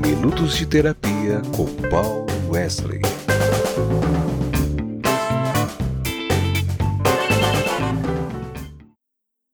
[0.00, 3.00] Minutos de Terapia com Paul Wesley.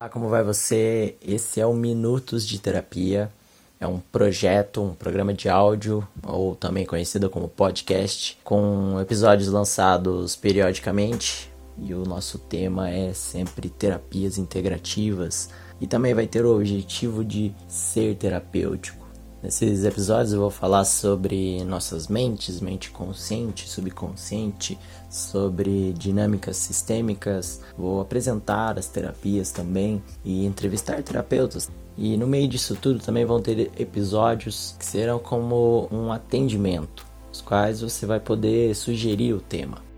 [0.00, 1.16] Olá, como vai você?
[1.20, 3.30] Esse é o Minutos de Terapia.
[3.78, 10.36] É um projeto, um programa de áudio, ou também conhecido como podcast, com episódios lançados
[10.36, 11.49] periodicamente.
[11.80, 15.48] E o nosso tema é sempre terapias integrativas.
[15.80, 19.00] E também vai ter o objetivo de ser terapêutico.
[19.42, 28.02] Nesses episódios eu vou falar sobre nossas mentes, mente consciente, subconsciente, sobre dinâmicas sistêmicas, vou
[28.02, 31.70] apresentar as terapias também e entrevistar terapeutas.
[31.96, 37.40] E no meio disso tudo também vão ter episódios que serão como um atendimento, os
[37.40, 39.89] quais você vai poder sugerir o tema.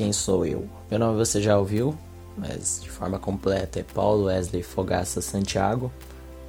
[0.00, 0.66] Quem sou eu?
[0.90, 1.94] Meu nome você já ouviu,
[2.34, 5.92] mas de forma completa é Paulo Wesley Fogaça Santiago.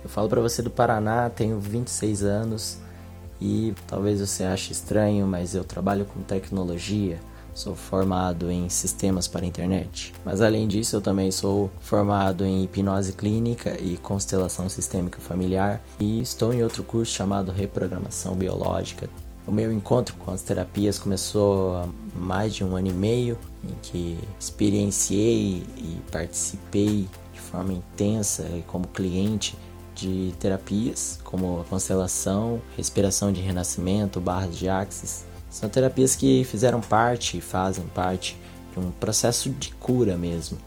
[0.02, 2.78] Eu falo para você do Paraná, tenho 26 anos
[3.42, 7.20] e talvez você ache estranho, mas eu trabalho com tecnologia
[7.54, 10.14] Sou formado em sistemas para internet.
[10.24, 16.22] Mas além disso, eu também sou formado em hipnose clínica e constelação sistêmica familiar e
[16.22, 19.10] estou em outro curso chamado reprogramação biológica.
[19.48, 23.74] O meu encontro com as terapias começou há mais de um ano e meio, em
[23.82, 29.58] que experienciei e participei de forma intensa e como cliente
[29.96, 36.80] de terapias como a constelação, respiração de renascimento, barras de axis, são terapias que fizeram
[36.80, 38.38] parte e fazem parte
[38.72, 40.58] de um processo de cura mesmo,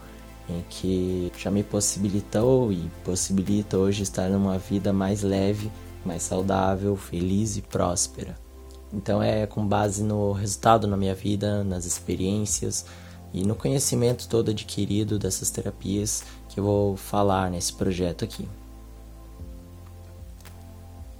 [0.47, 5.71] em que já me possibilitou e possibilita hoje estar numa vida mais leve,
[6.05, 8.44] mais saudável, feliz e próspera.
[8.95, 12.85] Então é com base no resultado na minha vida, nas experiências
[13.33, 18.47] e no conhecimento todo adquirido dessas terapias que eu vou falar nesse projeto aqui.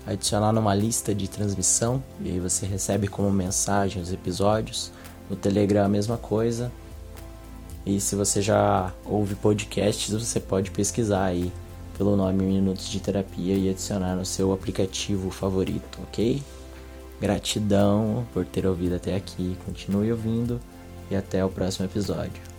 [0.06, 4.92] adicionar numa lista de transmissão e aí você recebe como mensagem os episódios.
[5.28, 6.70] No Telegram a mesma coisa.
[7.86, 11.52] E se você já ouve podcasts, você pode pesquisar aí
[11.96, 16.42] pelo nome Minutos de Terapia e adicionar no seu aplicativo favorito, ok?
[17.20, 19.56] Gratidão por ter ouvido até aqui.
[19.64, 20.60] Continue ouvindo
[21.10, 22.53] e até o próximo episódio.